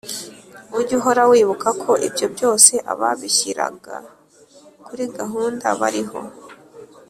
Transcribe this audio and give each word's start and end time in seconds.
Ujye 0.77 0.93
uhora 0.99 1.23
wibuka 1.31 1.69
ko 1.81 1.91
ibyo 2.07 2.25
byose 2.35 2.73
Ababishyiraga 2.91 3.95
kuri 4.85 5.03
gahunda 5.17 5.65
Bariho 5.79 6.19